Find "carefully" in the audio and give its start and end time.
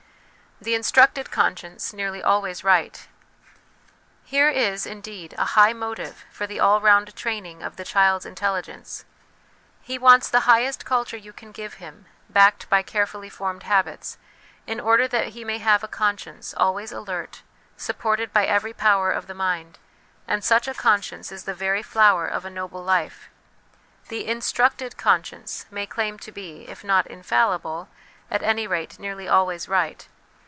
12.83-13.27